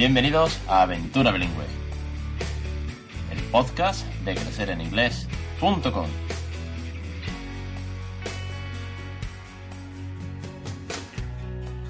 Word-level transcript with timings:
Bienvenidos 0.00 0.58
a 0.66 0.80
Aventura 0.80 1.30
Bilingüe, 1.30 1.66
el 3.30 3.38
podcast 3.50 4.06
de 4.24 4.34
crecereninglés.com. 4.34 6.06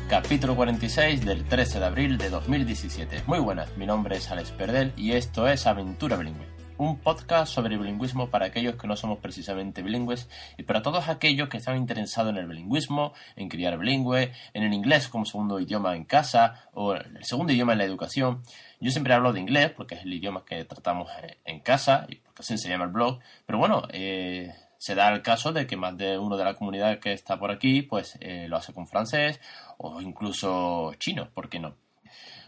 Capítulo 0.08 0.56
46 0.56 1.24
del 1.24 1.44
13 1.44 1.78
de 1.78 1.86
abril 1.86 2.18
de 2.18 2.30
2017. 2.30 3.22
Muy 3.28 3.38
buenas, 3.38 3.76
mi 3.76 3.86
nombre 3.86 4.16
es 4.16 4.28
Alex 4.32 4.50
Perdel 4.50 4.92
y 4.96 5.12
esto 5.12 5.46
es 5.46 5.68
Aventura 5.68 6.16
Bilingüe, 6.16 6.48
un 6.80 6.96
podcast 6.98 7.52
sobre 7.52 7.76
bilingüismo 7.76 8.30
para 8.30 8.46
aquellos 8.46 8.76
que 8.76 8.86
no 8.86 8.96
somos 8.96 9.18
precisamente 9.18 9.82
bilingües 9.82 10.30
y 10.56 10.62
para 10.62 10.80
todos 10.80 11.10
aquellos 11.10 11.50
que 11.50 11.58
están 11.58 11.76
interesados 11.76 12.32
en 12.32 12.38
el 12.38 12.46
bilingüismo, 12.46 13.12
en 13.36 13.50
criar 13.50 13.76
bilingüe, 13.76 14.32
en 14.54 14.62
el 14.62 14.72
inglés 14.72 15.08
como 15.08 15.26
segundo 15.26 15.60
idioma 15.60 15.94
en 15.94 16.04
casa 16.04 16.70
o 16.72 16.94
el 16.94 17.22
segundo 17.22 17.52
idioma 17.52 17.72
en 17.72 17.78
la 17.80 17.84
educación. 17.84 18.42
Yo 18.80 18.90
siempre 18.90 19.12
hablo 19.12 19.34
de 19.34 19.40
inglés 19.40 19.72
porque 19.76 19.96
es 19.96 20.04
el 20.04 20.14
idioma 20.14 20.46
que 20.46 20.64
tratamos 20.64 21.10
en 21.44 21.60
casa 21.60 22.06
y 22.08 22.16
porque 22.16 22.40
así 22.40 22.56
se 22.56 22.70
llama 22.70 22.84
el 22.86 22.92
blog, 22.92 23.18
pero 23.44 23.58
bueno, 23.58 23.82
eh, 23.90 24.54
se 24.78 24.94
da 24.94 25.12
el 25.12 25.20
caso 25.20 25.52
de 25.52 25.66
que 25.66 25.76
más 25.76 25.98
de 25.98 26.16
uno 26.16 26.38
de 26.38 26.44
la 26.44 26.54
comunidad 26.54 26.98
que 26.98 27.12
está 27.12 27.38
por 27.38 27.50
aquí 27.50 27.82
pues 27.82 28.16
eh, 28.22 28.46
lo 28.48 28.56
hace 28.56 28.72
con 28.72 28.86
francés 28.86 29.38
o 29.76 30.00
incluso 30.00 30.94
chino, 30.94 31.28
¿por 31.34 31.50
qué 31.50 31.60
no? 31.60 31.74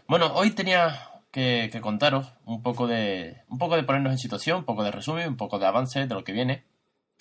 Bueno, 0.07 0.33
hoy 0.33 0.49
tenía 0.51 1.12
que, 1.33 1.79
contaros 1.81 2.31
un 2.45 2.61
poco 2.61 2.85
de 2.85 3.41
un 3.49 3.57
poco 3.57 3.75
de 3.75 3.83
ponernos 3.83 4.11
en 4.13 4.19
situación, 4.19 4.59
un 4.59 4.65
poco 4.65 4.83
de 4.83 4.91
resumen, 4.91 5.27
un 5.27 5.35
poco 5.35 5.57
de 5.57 5.65
avance 5.65 6.05
de 6.05 6.13
lo 6.13 6.23
que 6.23 6.31
viene, 6.31 6.63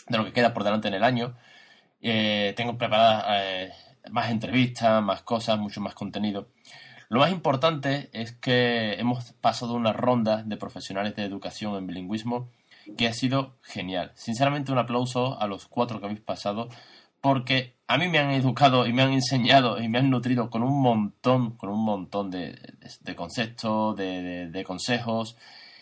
de 0.07 0.19
lo 0.19 0.25
que 0.25 0.35
queda 0.35 0.53
por 0.53 0.65
delante 0.65 0.89
en 0.89 0.95
el 0.95 1.03
año. 1.03 1.35
Eh, 2.03 2.53
tengo 2.55 2.77
preparadas 2.77 3.25
eh, 3.31 3.73
más 4.11 4.31
entrevistas, 4.31 5.03
más 5.03 5.23
cosas, 5.23 5.59
mucho 5.59 5.81
más 5.81 5.95
contenido. 5.95 6.49
Lo 7.09 7.21
más 7.21 7.33
importante 7.33 8.11
es 8.13 8.33
que 8.33 8.95
hemos 8.95 9.33
pasado 9.41 9.75
una 9.75 9.95
ronda 9.95 10.43
de 10.43 10.59
profesionales 10.59 11.17
de 11.17 11.25
educación 11.25 11.75
en 11.77 11.87
bilingüismo 11.87 12.51
que 12.99 13.09
ha 13.09 13.15
sido 13.15 13.57
genial. 13.63 14.13
Sinceramente 14.15 14.73
un 14.73 14.79
aplauso 14.79 15.41
a 15.41 15.47
los 15.47 15.67
cuatro 15.67 16.01
que 16.01 16.07
habéis 16.07 16.21
pasado 16.21 16.69
porque 17.23 17.77
a 17.87 17.97
mí 17.97 18.09
me 18.09 18.19
han 18.19 18.33
educado 18.33 18.87
y 18.87 18.93
me 18.93 19.03
han 19.03 19.13
enseñado 19.13 19.81
y 19.81 19.89
me 19.89 19.99
han 19.99 20.11
nutrido 20.11 20.51
con 20.51 20.63
un 20.63 20.83
montón, 20.83 21.53
con 21.57 21.71
un 21.71 21.83
montón 21.83 22.31
de, 22.31 22.59
conceptos, 23.17 23.97
de, 23.97 24.65
consejos. 24.67 25.39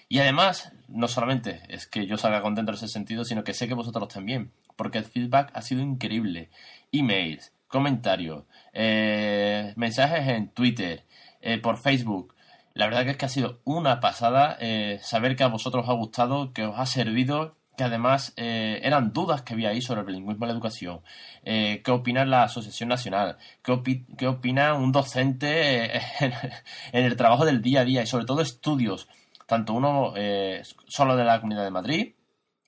Y 0.09 0.19
además, 0.19 0.73
no 0.89 1.09
solamente 1.09 1.63
es 1.69 1.87
que 1.87 2.07
yo 2.07 2.19
salga 2.19 2.43
contento 2.43 2.71
en 2.73 2.77
ese 2.77 2.89
sentido, 2.89 3.25
sino 3.25 3.43
que 3.43 3.55
sé 3.55 3.67
que 3.67 3.75
vosotros 3.75 4.09
también, 4.09 4.53
porque 4.77 4.99
el 4.99 5.05
feedback 5.05 5.51
ha 5.55 5.63
sido 5.63 5.81
increíble. 5.81 6.51
Emails, 6.93 7.53
comentarios, 7.69 8.45
eh, 8.75 9.73
mensajes 9.77 10.29
en 10.29 10.49
Twitter, 10.49 11.05
eh, 11.41 11.59
por 11.59 11.79
Facebook, 11.79 12.35
la 12.75 12.87
verdad 12.87 13.05
que 13.05 13.11
es 13.13 13.17
que 13.17 13.27
ha 13.27 13.31
sido 13.31 13.61
una 13.65 14.01
pasada 14.01 14.59
eh, 14.61 15.01
saber 15.03 15.37
que 15.37 15.45
a 15.45 15.49
vosotros 15.49 15.85
os 15.85 15.91
ha 15.91 15.95
gustado, 15.95 16.53
que 16.53 16.65
os 16.65 16.79
ha 16.79 16.87
servido, 16.87 17.57
que 17.81 17.85
además 17.85 18.35
eh, 18.37 18.79
eran 18.83 19.11
dudas 19.15 19.41
que 19.41 19.55
había 19.55 19.71
ahí 19.71 19.81
sobre 19.81 20.01
el 20.01 20.07
bilingüismo 20.07 20.45
en 20.45 20.49
la 20.49 20.53
educación. 20.53 21.01
Eh, 21.43 21.81
¿Qué 21.83 21.91
opina 21.91 22.27
la 22.27 22.43
Asociación 22.43 22.91
Nacional? 22.91 23.39
¿Qué, 23.63 24.27
opina 24.27 24.75
un 24.75 24.93
docente 24.93 25.97
en, 26.21 26.35
el 26.93 27.17
trabajo 27.17 27.47
del 27.47 27.63
día 27.63 27.81
a 27.81 27.85
día? 27.87 28.03
Y 28.03 28.07
sobre 28.07 28.27
todo 28.27 28.43
estudios, 28.43 29.09
tanto 29.47 29.73
uno 29.73 30.13
solo 30.89 31.17
de 31.17 31.25
la 31.25 31.41
Comunidad 31.41 31.65
de 31.65 31.71
Madrid, 31.71 32.13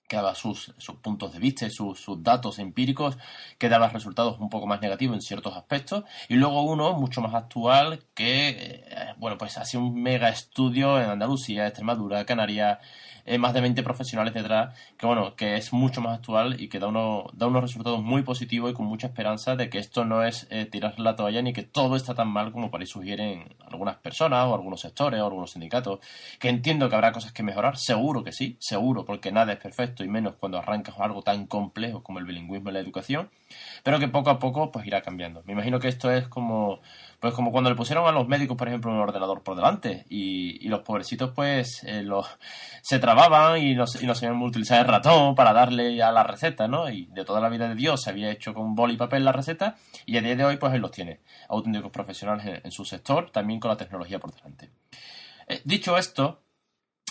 que 0.09 0.17
daba 0.17 0.35
sus, 0.35 0.73
sus 0.79 0.95
puntos 0.97 1.35
de 1.35 1.41
vista 1.41 1.67
y 1.67 1.71
sus, 1.71 2.01
sus, 2.01 2.23
datos 2.23 2.59
empíricos, 2.59 3.19
que 3.59 3.69
daba 3.69 3.91
resultados 3.91 4.41
un 4.41 4.49
poco 4.49 4.67
más 4.67 4.81
negativos 4.81 5.17
en 5.17 5.21
ciertos 5.21 5.55
aspectos, 5.55 6.05
y 6.31 6.37
luego 6.37 6.63
uno 6.63 6.95
mucho 6.95 7.21
más 7.21 7.35
actual 7.35 8.07
que, 8.15 8.49
eh, 8.49 9.15
bueno, 9.19 9.37
pues 9.37 9.59
ha 9.59 9.67
sido 9.67 9.85
un 9.85 10.03
mega 10.03 10.31
estudio 10.31 10.99
en 10.99 11.11
Andalucía, 11.11 11.67
Extremadura, 11.67 12.25
Canarias, 12.25 12.79
eh, 13.25 13.39
más 13.39 13.55
de 13.55 13.61
20 13.61 13.83
profesionales 13.83 14.35
detrás, 14.35 14.77
que 14.99 15.07
bueno, 15.07 15.37
que 15.37 15.57
es 15.57 15.73
mucho 15.73 16.01
más 16.01 16.19
actual 16.19 16.61
y 16.61 16.69
que 16.69 16.79
da, 16.79 16.89
uno, 16.89 17.27
da 17.33 17.47
unos 17.47 17.63
resultados 17.63 18.03
muy 18.03 18.23
positivos 18.23 18.71
y 18.71 18.75
con 18.75 18.87
mucha 18.87 19.07
esperanza 19.07 19.57
de 19.57 19.71
que 19.71 19.79
esto 19.79 20.05
no 20.05 20.25
es 20.25 20.47
eh, 20.51 20.67
tirar 20.67 20.99
la 20.99 21.17
toalla 21.17 21.43
ni 21.43 21.53
que 21.53 21.63
todo 21.63 21.97
está 21.97 22.15
tan 22.15 22.29
mal 22.29 22.53
como 22.53 22.71
por 22.71 22.81
ahí 22.81 22.87
sugieren 22.87 23.55
algunas 23.71 23.97
personas 23.97 24.47
o 24.47 24.55
algunos 24.55 24.81
sectores 24.81 25.21
o 25.21 25.25
algunos 25.25 25.53
sindicatos, 25.53 26.01
que 26.39 26.49
entiendo 26.49 26.89
que 26.89 26.95
habrá 26.95 27.13
cosas 27.13 27.33
que 27.33 27.43
mejorar, 27.43 27.77
seguro 27.77 28.25
que 28.25 28.33
sí, 28.33 28.57
seguro, 28.59 29.05
porque 29.05 29.33
nada 29.33 29.53
es 29.53 29.59
perfecto 29.59 30.05
y 30.05 30.09
menos 30.09 30.35
cuando 30.37 30.59
arrancas 30.59 30.95
algo 30.99 31.23
tan 31.23 31.47
complejo 31.47 32.03
como 32.03 32.19
el 32.19 32.25
bilingüismo 32.25 32.71
en 32.71 32.75
la 32.75 32.81
educación, 32.81 33.31
pero 33.83 33.99
que 33.99 34.09
poco 34.09 34.31
a 34.31 34.39
poco 34.39 34.71
pues 34.73 34.87
irá 34.87 35.03
cambiando. 35.03 35.43
Me 35.47 35.53
imagino 35.53 35.79
que 35.79 35.89
esto 35.89 36.11
es 36.11 36.29
como 36.29 36.81
pues 37.23 37.35
como 37.35 37.53
cuando 37.53 37.71
le 37.71 37.77
pusieron 37.77 38.05
a 38.09 38.11
los 38.11 38.27
médicos, 38.27 38.57
por 38.57 38.67
ejemplo, 38.67 38.91
un 38.91 38.99
ordenador 38.99 39.45
por 39.45 39.55
delante 39.55 40.05
y, 40.09 40.69
los 40.69 40.81
pobrecitos 40.81 41.31
pues 41.31 41.85
eh, 41.85 42.03
los, 42.03 42.27
se 42.81 42.99
trababan 43.15 43.63
y 43.63 43.75
no, 43.75 43.85
y 44.01 44.07
no 44.07 44.15
sabían 44.15 44.41
utilizar 44.43 44.81
el 44.81 44.91
ratón 44.91 45.35
para 45.35 45.53
darle 45.53 45.95
ya 45.95 46.11
la 46.13 46.23
receta, 46.23 46.67
¿no? 46.67 46.89
Y 46.89 47.07
de 47.07 47.25
toda 47.25 47.41
la 47.41 47.49
vida 47.51 47.69
de 47.69 47.75
Dios 47.75 48.03
se 48.03 48.11
había 48.11 48.31
hecho 48.31 48.55
con 48.55 48.75
boli 48.75 48.95
y 48.95 48.97
papel 48.97 49.25
la 49.25 49.33
receta 49.33 49.77
y 50.07 50.17
a 50.17 50.23
día 50.23 50.35
de 50.35 50.45
hoy 50.45 50.57
pues 50.57 50.73
él 50.73 50.81
los 50.81 50.91
tiene, 50.91 51.21
auténticos 51.49 51.91
profesionales 51.91 52.61
en, 52.65 52.71
su 52.71 52.85
sector, 52.85 53.31
también 53.31 53.61
con 53.61 53.71
la 53.71 53.77
tecnología 53.77 54.19
por 54.19 54.33
delante. 54.33 54.71
Eh, 55.47 55.61
dicho 55.65 55.99
esto, 55.99 56.41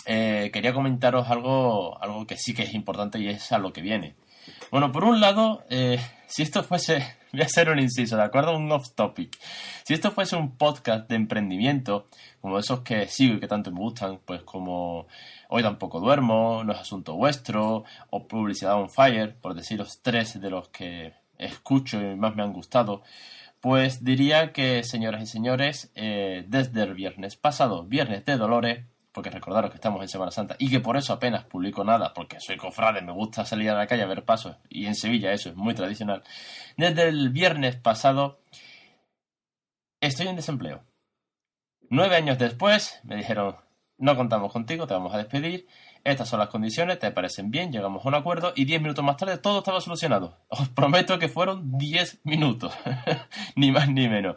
eh, 0.04 0.50
quería 0.52 0.74
comentaros 0.74 1.28
algo, 1.28 2.02
algo 2.02 2.26
que 2.26 2.36
sí 2.36 2.52
que 2.52 2.64
es 2.64 2.74
importante 2.74 3.20
y 3.20 3.28
es 3.28 3.52
a 3.52 3.58
lo 3.58 3.72
que 3.72 3.80
viene. 3.80 4.16
Bueno, 4.72 4.90
por 4.90 5.04
un 5.04 5.20
lado, 5.20 5.62
si 6.28 6.42
esto 6.42 6.64
fuese 6.64 7.04
voy 7.32 7.42
a 7.42 7.44
hacer 7.44 7.68
un 7.68 7.78
inciso, 7.78 8.16
¿de 8.16 8.22
acuerdo? 8.22 8.56
Un 8.56 8.72
off 8.72 8.94
topic. 8.94 9.38
Si 9.84 9.92
esto 9.92 10.12
fuese 10.12 10.34
un 10.34 10.56
podcast 10.56 11.10
de 11.10 11.16
emprendimiento, 11.16 12.06
como 12.40 12.58
esos 12.58 12.80
que 12.80 13.06
sigo 13.06 13.34
y 13.34 13.40
que 13.40 13.48
tanto 13.48 13.70
me 13.70 13.80
gustan, 13.80 14.20
pues 14.24 14.40
como 14.44 15.08
Hoy 15.50 15.62
tampoco 15.62 16.00
duermo, 16.00 16.64
No 16.64 16.72
es 16.72 16.78
asunto 16.78 17.16
vuestro, 17.16 17.84
o 18.08 18.26
Publicidad 18.26 18.80
on 18.80 18.88
Fire, 18.88 19.36
por 19.36 19.52
decir 19.52 19.78
los 19.78 20.00
tres 20.00 20.40
de 20.40 20.48
los 20.48 20.70
que 20.70 21.12
escucho 21.36 22.00
y 22.00 22.16
más 22.16 22.34
me 22.34 22.42
han 22.42 22.54
gustado, 22.54 23.02
pues 23.60 24.02
diría 24.02 24.54
que, 24.54 24.84
señoras 24.84 25.22
y 25.22 25.26
señores, 25.26 25.92
eh, 25.96 26.46
desde 26.48 26.82
el 26.82 26.94
viernes 26.94 27.36
pasado, 27.36 27.84
viernes 27.84 28.24
de 28.24 28.38
Dolores, 28.38 28.86
porque 29.12 29.30
recordaros 29.30 29.70
que 29.70 29.76
estamos 29.76 30.00
en 30.02 30.08
Semana 30.08 30.30
Santa 30.30 30.56
y 30.58 30.70
que 30.70 30.80
por 30.80 30.96
eso 30.96 31.12
apenas 31.12 31.44
publico 31.44 31.84
nada, 31.84 32.12
porque 32.14 32.40
soy 32.40 32.56
cofrade, 32.56 33.02
me 33.02 33.12
gusta 33.12 33.44
salir 33.44 33.70
a 33.70 33.74
la 33.74 33.86
calle 33.86 34.02
a 34.02 34.06
ver 34.06 34.24
pasos 34.24 34.56
y 34.68 34.86
en 34.86 34.94
Sevilla 34.94 35.32
eso 35.32 35.50
es 35.50 35.56
muy 35.56 35.74
tradicional. 35.74 36.22
Desde 36.76 37.08
el 37.08 37.30
viernes 37.30 37.76
pasado 37.76 38.40
estoy 40.00 40.28
en 40.28 40.36
desempleo. 40.36 40.84
Nueve 41.90 42.16
años 42.16 42.38
después 42.38 43.00
me 43.04 43.16
dijeron, 43.16 43.56
no 43.98 44.16
contamos 44.16 44.52
contigo, 44.52 44.86
te 44.86 44.94
vamos 44.94 45.14
a 45.14 45.18
despedir 45.18 45.66
estas 46.04 46.28
son 46.28 46.40
las 46.40 46.48
condiciones, 46.48 46.98
te 46.98 47.10
parecen 47.12 47.50
bien, 47.50 47.70
llegamos 47.70 48.04
a 48.04 48.08
un 48.08 48.14
acuerdo 48.14 48.52
y 48.56 48.64
10 48.64 48.82
minutos 48.82 49.04
más 49.04 49.16
tarde 49.16 49.38
todo 49.38 49.58
estaba 49.58 49.80
solucionado. 49.80 50.38
Os 50.48 50.68
prometo 50.68 51.18
que 51.18 51.28
fueron 51.28 51.78
10 51.78 52.20
minutos, 52.24 52.72
ni 53.56 53.70
más 53.70 53.88
ni 53.88 54.08
menos. 54.08 54.36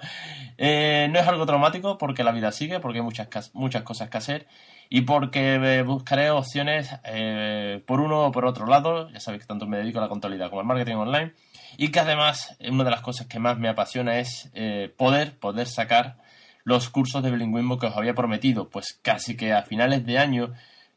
Eh, 0.57 1.07
no 1.11 1.19
es 1.19 1.27
algo 1.27 1.45
traumático 1.45 1.97
porque 1.97 2.23
la 2.23 2.31
vida 2.31 2.51
sigue, 2.51 2.79
porque 2.79 2.99
hay 2.99 3.03
muchas, 3.03 3.51
muchas 3.53 3.83
cosas 3.83 4.09
que 4.09 4.17
hacer 4.17 4.47
y 4.89 5.01
porque 5.01 5.55
eh, 5.55 5.81
buscaré 5.81 6.29
opciones 6.29 6.91
eh, 7.03 7.83
por 7.87 7.99
uno 7.99 8.25
o 8.25 8.31
por 8.31 8.45
otro 8.45 8.67
lado. 8.67 9.09
Ya 9.09 9.19
sabéis 9.19 9.43
que 9.43 9.47
tanto 9.47 9.65
me 9.65 9.77
dedico 9.77 9.99
a 9.99 10.03
la 10.03 10.09
contabilidad 10.09 10.49
como 10.49 10.61
al 10.61 10.67
marketing 10.67 10.95
online 10.95 11.33
y 11.77 11.89
que 11.89 11.99
además 11.99 12.55
una 12.59 12.83
de 12.83 12.91
las 12.91 13.01
cosas 13.01 13.27
que 13.27 13.39
más 13.39 13.57
me 13.57 13.69
apasiona 13.69 14.19
es 14.19 14.51
poder, 14.97 15.37
poder 15.39 15.67
sacar 15.67 16.17
los 16.63 16.89
cursos 16.89 17.21
de 17.21 17.31
bilingüismo 17.31 17.77
que 17.77 17.87
os 17.87 17.95
había 17.95 18.13
prometido, 18.13 18.69
pues 18.69 18.99
casi 19.01 19.35
que 19.37 19.53
a 19.53 19.63
finales 19.63 20.05
de 20.05 20.17
año 20.17 20.53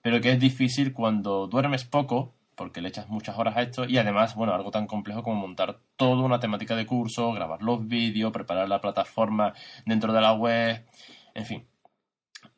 pero 0.09 0.23
que 0.23 0.33
es 0.33 0.41
difícil 0.41 0.95
cuando 0.95 1.49
duermes 1.49 1.85
poco, 1.85 2.35
porque 2.55 2.81
le 2.81 2.89
echas 2.89 3.11
muchas 3.11 3.37
horas 3.37 3.59
a 3.59 3.61
esto, 3.61 3.85
y 3.85 3.99
además, 3.99 4.35
bueno, 4.37 4.55
algo 4.55 4.71
tan 4.71 4.87
complejo 4.87 5.23
como 5.23 5.39
montar 5.39 5.81
toda 5.97 6.23
una 6.23 6.41
temática 6.41 6.75
de 6.77 6.87
curso, 6.87 7.31
grabar 7.35 7.61
los 7.61 7.87
vídeos, 7.87 8.33
preparar 8.33 8.71
la 8.71 8.81
plataforma 8.81 9.53
dentro 9.85 10.15
de 10.15 10.23
la 10.23 10.33
web, 10.33 10.83
en 11.35 11.45
fin. 11.45 11.67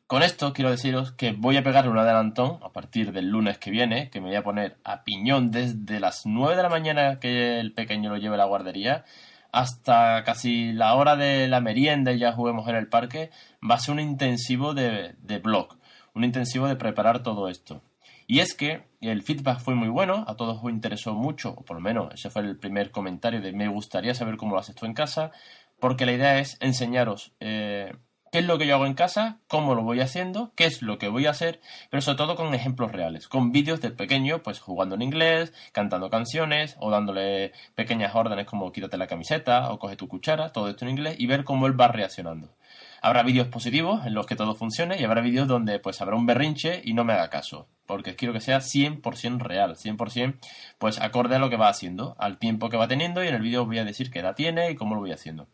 Con 0.07 0.23
esto 0.23 0.53
quiero 0.53 0.71
deciros 0.71 1.11
que 1.11 1.33
voy 1.33 1.57
a 1.57 1.63
pegarle 1.63 1.91
un 1.91 1.97
adelantón 1.97 2.57
a 2.63 2.69
partir 2.69 3.11
del 3.11 3.27
lunes 3.27 3.57
que 3.57 3.69
viene, 3.69 4.09
que 4.09 4.21
me 4.21 4.27
voy 4.27 4.37
a 4.37 4.43
poner 4.43 4.77
a 4.85 5.03
piñón 5.03 5.51
desde 5.51 5.99
las 5.99 6.25
9 6.25 6.55
de 6.55 6.63
la 6.63 6.69
mañana 6.69 7.19
que 7.19 7.59
el 7.59 7.73
pequeño 7.73 8.11
lo 8.11 8.17
lleve 8.17 8.35
a 8.35 8.37
la 8.37 8.45
guardería 8.45 9.03
hasta 9.51 10.23
casi 10.23 10.71
la 10.71 10.95
hora 10.95 11.17
de 11.17 11.49
la 11.49 11.59
merienda 11.59 12.13
y 12.13 12.19
ya 12.19 12.31
juguemos 12.31 12.65
en 12.69 12.77
el 12.77 12.87
parque, 12.87 13.29
va 13.69 13.75
a 13.75 13.79
ser 13.79 13.95
un 13.95 13.99
intensivo 13.99 14.73
de, 14.73 15.15
de 15.21 15.39
blog 15.39 15.80
un 16.13 16.23
intensivo 16.23 16.67
de 16.67 16.75
preparar 16.75 17.23
todo 17.23 17.47
esto. 17.47 17.81
Y 18.27 18.39
es 18.39 18.53
que 18.53 18.83
el 19.01 19.23
feedback 19.23 19.59
fue 19.59 19.75
muy 19.75 19.89
bueno, 19.89 20.23
a 20.27 20.35
todos 20.35 20.59
os 20.63 20.71
interesó 20.71 21.13
mucho, 21.13 21.51
o 21.51 21.63
por 21.63 21.75
lo 21.75 21.81
menos 21.81 22.13
ese 22.13 22.29
fue 22.29 22.43
el 22.43 22.57
primer 22.57 22.91
comentario 22.91 23.41
de 23.41 23.51
me 23.51 23.67
gustaría 23.67 24.13
saber 24.13 24.37
cómo 24.37 24.53
lo 24.53 24.59
haces 24.59 24.75
tú 24.75 24.85
en 24.85 24.93
casa, 24.93 25.31
porque 25.79 26.05
la 26.05 26.13
idea 26.13 26.39
es 26.39 26.57
enseñaros 26.61 27.33
eh, 27.39 27.93
qué 28.31 28.39
es 28.39 28.45
lo 28.45 28.57
que 28.57 28.65
yo 28.65 28.75
hago 28.75 28.85
en 28.85 28.93
casa, 28.93 29.39
cómo 29.47 29.75
lo 29.75 29.83
voy 29.83 29.99
haciendo, 29.99 30.53
qué 30.55 30.63
es 30.65 30.81
lo 30.81 30.97
que 30.97 31.09
voy 31.09 31.25
a 31.25 31.31
hacer, 31.31 31.59
pero 31.89 31.99
sobre 32.01 32.17
todo 32.17 32.35
con 32.37 32.53
ejemplos 32.53 32.91
reales, 32.91 33.27
con 33.27 33.51
vídeos 33.51 33.81
del 33.81 33.93
pequeño, 33.93 34.41
pues 34.41 34.59
jugando 34.59 34.95
en 34.95 35.01
inglés, 35.01 35.53
cantando 35.73 36.09
canciones 36.09 36.77
o 36.79 36.89
dándole 36.89 37.51
pequeñas 37.75 38.15
órdenes 38.15 38.45
como 38.45 38.71
quítate 38.71 38.97
la 38.97 39.07
camiseta 39.07 39.69
o 39.71 39.79
coge 39.79 39.97
tu 39.97 40.07
cuchara, 40.07 40.53
todo 40.53 40.69
esto 40.69 40.85
en 40.85 40.91
inglés 40.91 41.15
y 41.19 41.27
ver 41.27 41.43
cómo 41.43 41.67
él 41.67 41.79
va 41.79 41.89
reaccionando. 41.89 42.55
Habrá 43.01 43.23
vídeos 43.23 43.47
positivos 43.47 44.05
en 44.05 44.13
los 44.13 44.27
que 44.27 44.37
todo 44.37 44.55
funcione 44.55 44.97
y 44.97 45.03
habrá 45.03 45.21
vídeos 45.21 45.47
donde 45.47 45.79
pues 45.79 45.99
habrá 46.01 46.15
un 46.15 46.25
berrinche 46.25 46.81
y 46.85 46.93
no 46.93 47.03
me 47.03 47.13
haga 47.13 47.29
caso, 47.29 47.67
porque 47.85 48.15
quiero 48.15 48.33
que 48.33 48.39
sea 48.39 48.59
100% 48.59 49.39
real, 49.39 49.75
100% 49.75 50.37
pues 50.77 51.01
acorde 51.01 51.35
a 51.35 51.39
lo 51.39 51.49
que 51.49 51.57
va 51.57 51.67
haciendo, 51.67 52.15
al 52.17 52.37
tiempo 52.37 52.69
que 52.69 52.77
va 52.77 52.87
teniendo 52.87 53.23
y 53.23 53.27
en 53.27 53.35
el 53.35 53.41
vídeo 53.41 53.65
voy 53.65 53.79
a 53.79 53.83
decir 53.83 54.09
qué 54.09 54.19
edad 54.19 54.35
tiene 54.35 54.71
y 54.71 54.75
cómo 54.75 54.95
lo 54.95 55.01
voy 55.01 55.11
haciendo. 55.11 55.47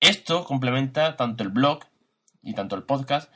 Esto 0.00 0.44
complementa 0.44 1.16
tanto 1.16 1.42
el 1.42 1.50
blog 1.50 1.80
y 2.42 2.54
tanto 2.54 2.76
el 2.76 2.82
podcast 2.84 3.32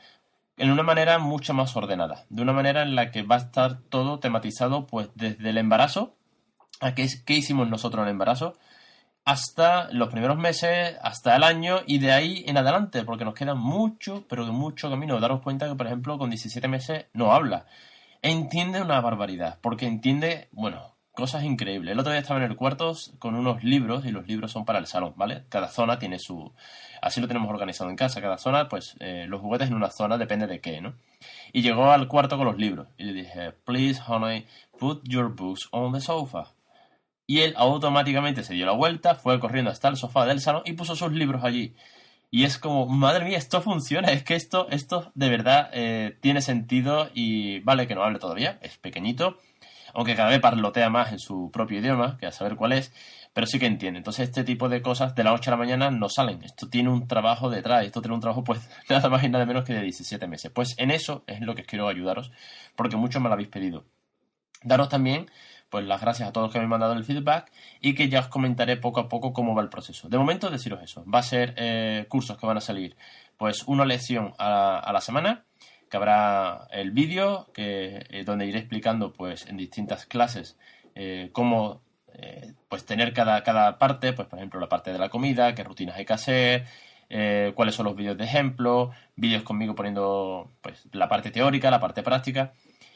en 0.57 0.69
una 0.69 0.83
manera 0.83 1.17
mucho 1.17 1.55
más 1.55 1.75
ordenada, 1.75 2.25
de 2.29 2.43
una 2.43 2.53
manera 2.53 2.83
en 2.83 2.95
la 2.95 3.09
que 3.09 3.23
va 3.23 3.35
a 3.35 3.39
estar 3.39 3.81
todo 3.89 4.19
tematizado 4.19 4.85
pues 4.85 5.09
desde 5.15 5.49
el 5.49 5.57
embarazo, 5.57 6.15
a 6.79 6.93
qué, 6.93 7.07
hicimos 7.29 7.67
nosotros 7.67 8.03
en 8.03 8.09
el 8.09 8.11
embarazo, 8.11 8.57
hasta 9.25 9.91
los 9.91 10.09
primeros 10.09 10.37
meses, 10.37 10.97
hasta 11.01 11.35
el 11.35 11.43
año 11.43 11.79
y 11.87 11.97
de 11.97 12.11
ahí 12.11 12.43
en 12.47 12.57
adelante, 12.57 13.03
porque 13.03 13.25
nos 13.25 13.33
queda 13.33 13.55
mucho, 13.55 14.25
pero 14.27 14.45
mucho 14.53 14.89
camino. 14.89 15.19
Daros 15.19 15.41
cuenta 15.41 15.67
que, 15.67 15.75
por 15.75 15.87
ejemplo, 15.87 16.17
con 16.17 16.29
17 16.29 16.67
meses 16.67 17.05
no 17.13 17.31
habla. 17.31 17.65
Entiende 18.21 18.81
una 18.81 19.01
barbaridad, 19.01 19.57
porque 19.61 19.87
entiende, 19.87 20.47
bueno, 20.51 20.95
cosas 21.13 21.43
increíbles. 21.43 21.91
El 21.91 21.99
otro 21.99 22.11
día 22.11 22.21
estaba 22.21 22.43
en 22.43 22.49
el 22.49 22.55
cuarto 22.55 22.93
con 23.19 23.35
unos 23.35 23.63
libros 23.63 24.05
y 24.05 24.11
los 24.11 24.27
libros 24.27 24.51
son 24.51 24.65
para 24.65 24.79
el 24.79 24.87
salón, 24.87 25.13
¿vale? 25.15 25.43
Cada 25.49 25.67
zona 25.67 25.99
tiene 25.99 26.19
su... 26.19 26.53
Así 27.01 27.19
lo 27.19 27.27
tenemos 27.27 27.49
organizado 27.49 27.89
en 27.89 27.95
casa. 27.95 28.21
Cada 28.21 28.37
zona, 28.37 28.67
pues 28.69 28.95
eh, 28.99 29.25
los 29.27 29.41
juguetes 29.41 29.69
en 29.69 29.75
una 29.75 29.89
zona 29.89 30.17
depende 30.17 30.47
de 30.47 30.61
qué, 30.61 30.81
¿no? 30.81 30.93
Y 31.53 31.61
llegó 31.61 31.91
al 31.91 32.07
cuarto 32.07 32.37
con 32.37 32.45
los 32.45 32.57
libros 32.57 32.87
y 32.97 33.03
le 33.05 33.13
dije, 33.13 33.51
please, 33.65 34.01
honey, 34.07 34.45
put 34.79 35.01
your 35.07 35.35
books 35.35 35.67
on 35.71 35.93
the 35.93 36.01
sofa. 36.01 36.53
Y 37.27 37.39
él 37.39 37.53
automáticamente 37.57 38.43
se 38.43 38.53
dio 38.53 38.65
la 38.65 38.73
vuelta, 38.73 39.15
fue 39.15 39.39
corriendo 39.39 39.71
hasta 39.71 39.87
el 39.87 39.95
sofá 39.95 40.25
del 40.25 40.41
salón 40.41 40.63
y 40.65 40.73
puso 40.73 40.95
sus 40.95 41.11
libros 41.11 41.43
allí. 41.43 41.75
Y 42.29 42.45
es 42.45 42.57
como, 42.57 42.87
madre 42.87 43.25
mía, 43.25 43.37
esto 43.37 43.61
funciona, 43.61 44.11
es 44.11 44.23
que 44.23 44.35
esto, 44.35 44.67
esto 44.69 45.11
de 45.15 45.29
verdad 45.29 45.69
eh, 45.73 46.17
tiene 46.21 46.41
sentido 46.41 47.09
y 47.13 47.59
vale 47.59 47.87
que 47.87 47.95
no 47.95 48.03
hable 48.03 48.19
todavía, 48.19 48.57
es 48.61 48.77
pequeñito, 48.77 49.37
aunque 49.93 50.15
cada 50.15 50.29
vez 50.29 50.39
parlotea 50.39 50.89
más 50.89 51.11
en 51.11 51.19
su 51.19 51.51
propio 51.51 51.79
idioma, 51.79 52.17
que 52.17 52.25
a 52.25 52.31
saber 52.31 52.55
cuál 52.55 52.73
es, 52.73 52.93
pero 53.33 53.47
sí 53.47 53.59
que 53.59 53.65
entiende. 53.65 53.97
Entonces 53.97 54.29
este 54.29 54.43
tipo 54.43 54.69
de 54.69 54.81
cosas 54.81 55.15
de 55.15 55.23
la 55.23 55.33
8 55.33 55.49
a 55.49 55.53
la 55.53 55.57
mañana 55.57 55.91
no 55.91 56.09
salen. 56.09 56.43
Esto 56.43 56.69
tiene 56.69 56.89
un 56.89 57.07
trabajo 57.07 57.49
detrás, 57.49 57.85
esto 57.85 58.01
tiene 58.01 58.15
un 58.15 58.21
trabajo 58.21 58.43
pues 58.43 58.69
nada 58.89 59.09
más 59.09 59.23
y 59.23 59.29
nada 59.29 59.45
menos 59.45 59.63
que 59.63 59.73
de 59.73 59.81
17 59.81 60.27
meses. 60.27 60.51
Pues 60.53 60.75
en 60.77 60.91
eso 60.91 61.23
es 61.27 61.41
lo 61.41 61.55
que 61.55 61.63
quiero 61.63 61.87
ayudaros, 61.87 62.31
porque 62.75 62.97
mucho 62.97 63.19
me 63.19 63.29
lo 63.29 63.33
habéis 63.33 63.49
pedido. 63.49 63.85
Daros 64.63 64.89
también 64.89 65.27
pues 65.71 65.85
las 65.85 66.01
gracias 66.01 66.27
a 66.27 66.33
todos 66.33 66.47
los 66.47 66.53
que 66.53 66.59
me 66.59 66.65
han 66.65 66.69
mandado 66.69 66.93
el 66.93 67.05
feedback 67.05 67.49
y 67.79 67.95
que 67.95 68.09
ya 68.09 68.19
os 68.19 68.27
comentaré 68.27 68.75
poco 68.75 68.99
a 68.99 69.07
poco 69.07 69.31
cómo 69.31 69.55
va 69.55 69.61
el 69.61 69.69
proceso. 69.69 70.09
De 70.09 70.17
momento 70.17 70.49
deciros 70.49 70.83
eso, 70.83 71.03
va 71.09 71.19
a 71.19 71.23
ser 71.23 71.55
eh, 71.57 72.05
cursos 72.09 72.37
que 72.37 72.45
van 72.45 72.57
a 72.57 72.61
salir 72.61 72.97
pues 73.37 73.63
una 73.65 73.85
lección 73.85 74.33
a, 74.37 74.91
la 74.91 75.01
semana 75.01 75.45
que 75.91 75.97
habrá 75.97 76.67
el 76.71 76.89
vídeo 76.89 77.49
que 77.53 78.07
eh, 78.09 78.23
donde 78.23 78.47
iré 78.47 78.59
explicando 78.59 79.13
pues 79.13 79.45
en 79.45 79.57
distintas 79.57 80.07
clases 80.07 80.57
eh, 80.95 81.29
cómo 81.33 81.81
pues 82.67 82.85
tener 82.85 83.13
cada, 83.13 83.41
cada 83.41 83.79
parte, 83.79 84.11
pues 84.13 84.27
por 84.27 84.37
ejemplo 84.37 84.59
la 84.59 84.67
parte 84.67 84.91
de 84.91 84.99
la 84.99 85.09
comida, 85.09 85.55
qué 85.55 85.63
rutinas 85.63 85.95
hay 85.95 86.05
que 86.05 86.13
hacer, 86.13 86.65
cuáles 87.55 87.73
son 87.73 87.85
los 87.85 87.95
vídeos 87.95 88.17
de 88.17 88.25
ejemplo, 88.25 88.91
vídeos 89.15 89.43
conmigo 89.43 89.73
poniendo 89.73 90.51
pues 90.61 90.87
la 90.91 91.07
parte 91.07 91.31
teórica, 91.31 91.71
la 91.71 91.79
parte 91.79 92.03
práctica 92.03 92.51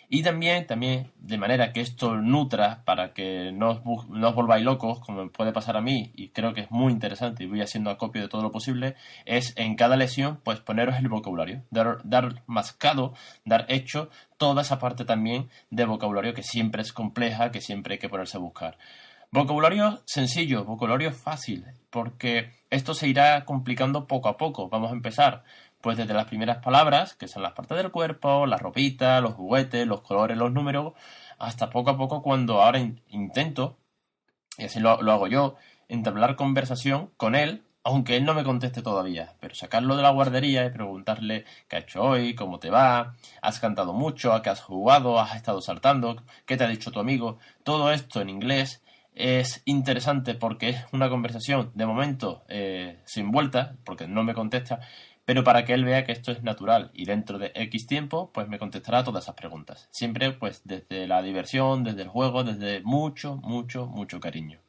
y 0.10 0.24
también, 0.24 0.68
también, 0.68 1.12
de 1.18 1.38
manera 1.38 1.74
que 1.74 1.82
esto 1.82 2.16
nutra 2.16 2.84
para 2.86 3.14
que 3.14 3.52
no 3.52 3.70
os, 3.70 3.84
volváis 3.84 4.64
locos, 4.64 5.00
como 5.00 5.30
puede 5.30 5.52
pasar 5.52 5.78
a 5.78 5.82
mí, 5.82 6.12
y 6.16 6.30
creo 6.30 6.54
que 6.54 6.62
es 6.62 6.72
muy 6.72 6.92
interesante 6.92 7.44
y 7.44 7.48
voy 7.48 7.62
haciendo 7.62 7.90
acopio 7.90 8.22
de 8.22 8.28
todo 8.28 8.42
lo 8.42 8.52
posible, 8.52 8.96
es 9.26 9.54
en 9.58 9.76
cada 9.76 9.96
lección, 9.96 10.40
pues 10.44 10.60
poneros 10.60 10.98
el 10.98 11.10
vocabulario, 11.10 11.64
dar, 11.72 12.00
dar 12.04 12.44
mascado, 12.48 13.14
dar 13.46 13.66
hecho, 13.70 14.10
toda 14.38 14.62
esa 14.62 14.80
parte 14.80 15.06
también 15.06 15.50
de 15.70 15.86
vocabulario 15.86 16.34
que 16.34 16.44
siempre 16.44 16.82
es 16.82 16.94
compleja, 16.94 17.52
que 17.52 17.62
siempre 17.62 17.94
hay 17.94 18.00
que 18.00 18.10
ponerse 18.10 18.38
a 18.38 18.42
buscar. 18.42 18.78
Vocabulario 19.32 20.02
sencillo, 20.06 20.64
vocabulario 20.64 21.12
fácil, 21.12 21.66
porque 21.90 22.52
esto 22.70 22.94
se 22.94 23.08
irá 23.08 23.44
complicando 23.44 24.08
poco 24.08 24.30
a 24.30 24.38
poco. 24.38 24.70
Vamos 24.70 24.92
a 24.92 24.96
empezar 24.96 25.44
pues 25.86 25.98
desde 25.98 26.16
las 26.16 26.26
primeras 26.26 26.64
palabras, 26.64 27.14
que 27.14 27.28
son 27.28 27.44
las 27.44 27.54
partes 27.54 27.78
del 27.78 27.92
cuerpo, 27.92 28.48
la 28.48 28.58
ropita, 28.58 29.22
los 29.22 29.36
juguetes, 29.36 29.86
los 29.86 30.02
colores, 30.02 30.36
los 30.36 30.52
números, 30.52 30.94
hasta 31.38 31.70
poco 31.70 31.92
a 31.92 31.96
poco 31.96 32.24
cuando 32.24 32.64
ahora 32.64 32.80
intento, 33.10 33.78
y 34.58 34.64
así 34.64 34.80
lo, 34.80 34.90
hago 34.90 35.28
yo, 35.28 35.58
entablar 35.88 36.36
conversación 36.38 37.12
con 37.18 37.36
él, 37.36 37.62
aunque 37.84 38.18
él 38.18 38.26
no 38.26 38.34
me 38.34 38.44
conteste 38.44 38.82
todavía, 38.82 39.36
pero 39.40 39.54
sacarlo 39.54 39.96
de 39.96 40.02
la 40.02 40.10
guardería 40.10 40.66
y 40.66 40.72
preguntarle 40.72 41.46
qué 41.68 41.76
ha 41.76 41.80
hecho 41.82 42.02
hoy, 42.02 42.34
cómo 42.34 42.58
te 42.58 42.72
va, 42.72 43.14
has 43.44 43.60
cantado 43.60 43.94
mucho, 43.94 44.34
a 44.34 44.42
qué 44.42 44.50
has 44.50 44.62
jugado, 44.62 45.20
has 45.20 45.36
estado 45.36 45.62
saltando, 45.62 46.24
qué 46.48 46.58
te 46.58 46.64
ha 46.64 46.68
dicho 46.68 46.92
tu 46.92 47.00
amigo, 47.00 47.38
todo 47.64 47.92
esto 47.92 48.22
en 48.22 48.32
inglés 48.32 48.84
es 49.16 49.62
interesante 49.66 50.36
porque 50.36 50.70
es 50.70 50.86
una 50.92 51.10
conversación 51.10 51.72
de 51.74 51.86
momento 51.86 52.44
eh, 52.50 53.00
sin 53.06 53.32
vuelta, 53.32 53.76
porque 53.86 54.08
no 54.08 54.24
me 54.24 54.34
contesta, 54.34 54.82
pero 55.24 55.44
para 55.44 55.66
que 55.66 55.74
él 55.74 55.86
vea 55.86 56.04
que 56.04 56.12
esto 56.12 56.32
es 56.32 56.44
natural 56.44 56.92
y 56.94 57.06
dentro 57.06 57.40
de 57.40 57.52
X 57.56 57.88
tiempo, 57.88 58.30
pues 58.32 58.48
me 58.48 58.60
contestará 58.60 59.04
todas 59.04 59.24
esas 59.24 59.36
preguntas. 59.36 59.88
Siempre 59.92 60.34
pues 60.34 60.62
desde 60.66 61.08
la 61.08 61.22
diversión, 61.24 61.84
desde 61.84 62.04
el 62.04 62.10
juego, 62.10 62.44
desde 62.44 62.82
mucho, 62.82 63.38
mucho, 63.38 63.88
mucho 63.88 64.20
cariño. 64.20 64.60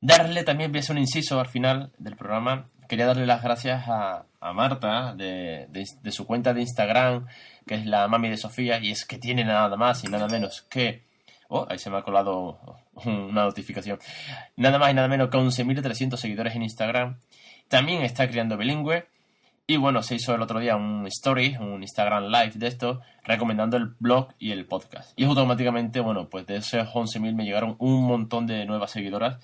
Darle 0.00 0.44
también, 0.44 0.70
voy 0.70 0.80
a 0.86 0.92
un 0.92 0.98
inciso 0.98 1.40
al 1.40 1.48
final 1.48 1.90
del 1.98 2.14
programa, 2.14 2.68
quería 2.88 3.06
darle 3.06 3.26
las 3.26 3.42
gracias 3.42 3.84
a, 3.88 4.24
Marta 4.54 5.14
de, 5.14 5.66
de, 5.68 6.12
su 6.12 6.24
cuenta 6.24 6.54
de 6.54 6.60
Instagram, 6.60 7.26
que 7.66 7.74
es 7.74 7.86
la 7.86 8.06
mami 8.06 8.30
de 8.30 8.36
Sofía, 8.36 8.78
y 8.78 8.92
es 8.92 9.04
que 9.04 9.18
tiene 9.18 9.44
nada 9.44 9.76
más 9.76 10.04
y 10.04 10.08
nada 10.08 10.28
menos 10.28 10.62
que... 10.62 11.07
Oh, 11.48 11.66
ahí 11.68 11.78
se 11.78 11.90
me 11.90 11.96
ha 11.96 12.02
colado 12.02 12.58
una 13.04 13.44
notificación. 13.44 13.98
Nada 14.56 14.78
más 14.78 14.90
y 14.90 14.94
nada 14.94 15.08
menos 15.08 15.30
que 15.30 15.38
11.300 15.38 16.16
seguidores 16.16 16.54
en 16.54 16.62
Instagram. 16.62 17.18
También 17.68 18.02
está 18.02 18.28
creando 18.28 18.56
bilingüe 18.56 19.06
y 19.70 19.76
bueno, 19.76 20.02
se 20.02 20.14
hizo 20.14 20.34
el 20.34 20.40
otro 20.40 20.60
día 20.60 20.76
un 20.76 21.06
story, 21.08 21.56
un 21.60 21.82
Instagram 21.82 22.28
live 22.28 22.52
de 22.54 22.68
esto, 22.68 23.02
recomendando 23.24 23.76
el 23.76 23.94
blog 23.98 24.28
y 24.38 24.52
el 24.52 24.64
podcast. 24.64 25.12
Y 25.14 25.24
automáticamente, 25.24 26.00
bueno, 26.00 26.30
pues 26.30 26.46
de 26.46 26.56
esos 26.56 26.88
11.000 26.88 27.34
me 27.34 27.44
llegaron 27.44 27.76
un 27.78 28.06
montón 28.06 28.46
de 28.46 28.64
nuevas 28.64 28.90
seguidoras 28.90 29.38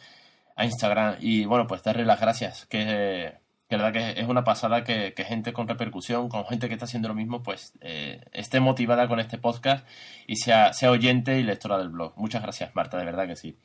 a 0.57 0.65
Instagram. 0.65 1.17
Y 1.21 1.45
bueno, 1.45 1.67
pues 1.67 1.83
darle 1.83 2.07
las 2.07 2.21
gracias, 2.21 2.65
que, 2.65 3.35
que 3.69 3.77
verdad 3.77 3.93
que 3.93 4.21
es 4.21 4.29
una 4.29 4.45
pasada 4.45 4.85
que, 4.85 5.13
gente 5.17 5.53
con 5.53 5.67
repercusión, 5.67 6.29
con 6.29 6.47
gente 6.47 6.69
que 6.69 6.75
está 6.75 6.85
haciendo 6.85 7.09
lo 7.09 7.15
mismo, 7.15 7.43
pues 7.43 7.73
eh, 7.81 8.21
esté 8.33 8.61
motivada 8.61 9.09
con 9.09 9.21
este 9.21 9.39
podcast 9.39 9.87
y 10.27 10.37
sea, 10.37 10.73
sea 10.73 10.91
oyente 10.91 11.39
y 11.39 11.43
lectora 11.43 11.79
del 11.79 11.89
blog. 11.89 12.13
Muchas 12.17 12.43
gracias, 12.43 12.75
Marta, 12.75 12.99
de 12.99 13.05
verdad 13.05 13.27
que 13.27 13.37
sí. 13.37 13.59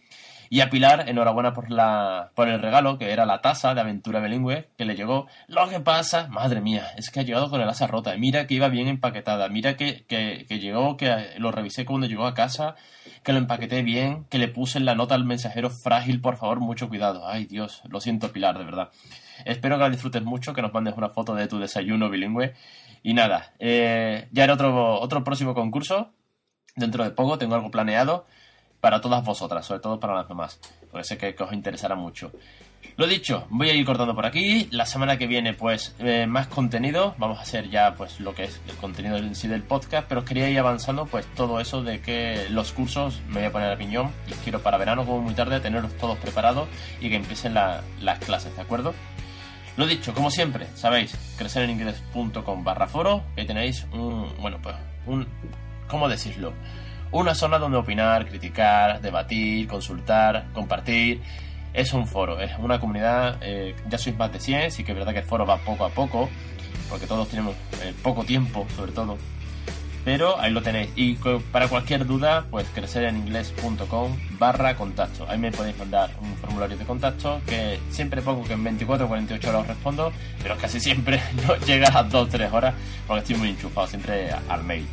Y 0.52 0.62
a 0.62 0.70
Pilar, 0.72 1.08
enhorabuena 1.08 1.54
por, 1.54 1.70
la, 1.70 2.32
por 2.34 2.48
el 2.48 2.60
regalo, 2.60 2.98
que 2.98 3.12
era 3.12 3.28
la 3.28 3.40
taza 3.40 3.76
de 3.76 3.82
aventura 3.82 4.20
bilingüe, 4.20 4.70
que 4.78 4.86
le 4.86 4.96
llegó. 4.96 5.28
Lo 5.48 5.70
que 5.70 5.80
pasa, 5.80 6.28
madre 6.28 6.60
mía, 6.60 6.88
es 6.98 7.12
que 7.12 7.20
ha 7.20 7.24
llegado 7.24 7.52
con 7.52 7.62
el 7.62 7.70
asa 7.70 7.86
rota. 7.86 8.18
Mira 8.18 8.48
que 8.48 8.56
iba 8.56 8.68
bien 8.68 8.88
empaquetada, 8.88 9.48
mira 9.48 9.78
que, 9.78 10.06
que, 10.08 10.46
que 10.50 10.60
llegó, 10.60 10.98
que 10.98 11.36
lo 11.38 11.52
revisé 11.52 11.86
cuando 11.86 12.08
llegó 12.08 12.26
a 12.26 12.34
casa, 12.34 12.74
que 13.24 13.32
lo 13.32 13.38
empaqueté 13.38 13.84
bien, 13.84 14.26
que 14.26 14.40
le 14.40 14.48
puse 14.48 14.80
en 14.80 14.86
la 14.86 14.96
nota 14.96 15.14
al 15.14 15.24
mensajero 15.24 15.70
frágil, 15.70 16.20
por 16.20 16.38
favor, 16.38 16.60
mucho 16.62 16.90
cuidado. 16.90 17.28
Ay 17.28 17.46
Dios, 17.46 17.84
lo 17.88 18.00
siento 18.00 18.32
Pilar, 18.32 18.58
de 18.58 18.66
verdad. 18.66 18.90
Espero 19.46 19.78
que 19.78 19.84
la 19.84 19.90
disfrutes 19.90 20.24
mucho, 20.24 20.54
que 20.54 20.62
nos 20.62 20.74
mandes 20.74 20.96
una 20.96 21.10
foto 21.10 21.36
de 21.36 21.48
tu 21.48 21.60
desayuno 21.60 22.10
bilingüe. 22.10 22.54
Y 23.04 23.14
nada, 23.14 23.54
eh, 23.60 24.28
ya 24.32 24.44
era 24.44 24.54
otro, 24.54 25.00
otro 25.00 25.24
próximo 25.24 25.54
concurso. 25.54 26.12
Dentro 26.76 27.04
de 27.04 27.12
poco 27.12 27.38
tengo 27.38 27.56
algo 27.56 27.72
planeado 27.72 28.26
para 28.80 29.02
todas 29.02 29.24
vosotras, 29.24 29.66
sobre 29.66 29.82
todo 29.82 30.00
para 30.00 30.16
las 30.16 30.30
mamás, 30.30 30.60
porque 30.90 31.04
sé 31.04 31.18
que, 31.18 31.36
os 31.44 31.54
interesará 31.54 31.96
mucho. 31.96 32.32
Lo 32.96 33.08
dicho, 33.08 33.46
voy 33.50 33.70
a 33.70 33.74
ir 33.74 33.86
cortando 33.86 34.16
por 34.16 34.26
aquí. 34.26 34.68
La 34.72 34.86
semana 34.86 35.18
que 35.18 35.28
viene, 35.28 35.54
pues, 35.54 35.96
eh, 36.00 36.26
más 36.28 36.48
contenido. 36.48 37.16
Vamos 37.18 37.40
a 37.40 37.44
hacer 37.44 37.70
ya, 37.70 37.94
pues, 37.96 38.20
lo 38.20 38.36
que 38.36 38.46
es 38.46 38.62
el 38.68 38.76
contenido 38.76 39.18
en 39.18 39.36
sí 39.36 39.48
del 39.48 39.64
podcast. 39.64 40.08
Pero 40.08 40.26
quería 40.26 40.50
ir 40.50 40.60
avanzando, 40.60 41.06
pues, 41.06 41.26
todo 41.34 41.62
eso 41.62 41.82
de 41.82 42.02
que 42.02 42.48
los 42.50 42.74
cursos 42.74 43.22
me 43.28 43.36
voy 43.36 43.46
a 43.46 43.52
poner 43.52 43.72
a 43.72 43.78
piñón. 43.78 44.12
Y 44.28 44.32
quiero 44.44 44.62
para 44.62 44.78
verano, 44.78 45.06
como 45.06 45.22
muy 45.22 45.34
tarde, 45.34 45.62
tenerlos 45.62 45.98
todos 45.98 46.18
preparados 46.18 46.68
y 47.00 47.10
que 47.10 47.16
empiecen 47.16 47.54
las 47.54 48.20
clases, 48.20 48.54
¿de 48.56 48.62
acuerdo? 48.62 48.94
Lo 49.80 49.88
dicho, 49.88 50.14
como 50.14 50.30
siempre, 50.30 50.68
sabéis, 50.76 51.16
crecereninglés.com 51.38 52.66
barra 52.66 52.86
foro, 52.86 53.24
que 53.34 53.46
tenéis 53.46 53.88
un, 53.94 54.28
bueno, 54.42 54.58
pues, 54.62 54.76
un, 55.06 55.26
¿cómo 55.88 56.10
decirlo? 56.10 56.52
una 57.14 57.34
zona 57.34 57.58
donde 57.58 57.78
opinar, 57.78 58.28
criticar, 58.28 59.00
debatir, 59.00 59.70
consultar, 59.70 60.48
compartir 60.54 61.22
es 61.74 61.94
un 61.94 62.06
foro, 62.08 62.42
es 62.42 62.52
una 62.60 62.78
comunidad, 62.78 63.38
eh, 63.40 63.74
ya 63.88 63.98
sois 63.98 64.18
más 64.18 64.34
de 64.34 64.42
100, 64.42 64.72
sí 64.72 64.84
que 64.84 64.92
es 64.92 64.98
verdad 64.98 65.14
que 65.14 65.20
el 65.20 65.26
foro 65.26 65.46
va 65.46 65.56
poco 65.60 65.86
a 65.86 65.90
poco, 65.90 66.28
porque 66.90 67.08
todos 67.08 67.30
tenemos 67.30 67.56
eh, 67.82 67.94
poco 68.04 68.26
tiempo, 68.26 68.68
sobre 68.76 68.92
todo. 68.92 69.18
Pero 70.06 70.40
ahí 70.40 70.52
lo 70.52 70.62
tenéis. 70.62 70.90
Y 70.96 71.16
para 71.52 71.68
cualquier 71.68 72.06
duda, 72.06 72.46
pues 72.50 72.68
crecereninglés.com 72.74 74.18
barra 74.40 74.76
contacto. 74.76 75.26
Ahí 75.30 75.38
me 75.38 75.52
podéis 75.52 75.78
mandar 75.78 76.10
un 76.22 76.36
formulario 76.38 76.78
de 76.78 76.86
contacto 76.86 77.42
que 77.46 77.80
siempre 77.90 78.22
pongo 78.22 78.44
que 78.44 78.54
en 78.54 78.64
24 78.64 79.06
o 79.06 79.10
48 79.10 79.50
horas 79.50 79.62
os 79.62 79.68
respondo, 79.68 80.14
pero 80.42 80.58
casi 80.58 80.80
siempre 80.80 81.22
no 81.48 81.56
llega 81.58 81.98
a 81.98 82.04
2 82.04 82.14
o 82.14 82.28
3 82.28 82.54
horas 82.54 82.74
porque 83.08 83.22
estoy 83.22 83.36
muy 83.36 83.50
enchufado 83.50 83.88
siempre 83.88 84.32
al 84.32 84.64
mail. 84.64 84.88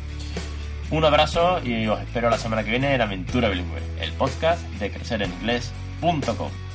Un 0.89 1.03
abrazo 1.03 1.59
y 1.65 1.85
os 1.87 1.99
espero 1.99 2.29
la 2.29 2.37
semana 2.37 2.63
que 2.63 2.69
viene 2.69 2.93
en 2.95 3.01
Aventura 3.01 3.49
Bilingüe, 3.49 3.81
el 3.99 4.11
podcast 4.13 4.61
de 4.79 4.89
crecereninglés.com. 4.89 6.66